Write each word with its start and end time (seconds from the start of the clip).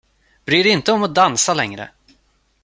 Bry 0.45 0.63
dig 0.63 0.71
inte 0.71 0.91
om 0.91 1.03
att 1.03 1.15
dansa 1.15 1.53
längre! 1.53 1.89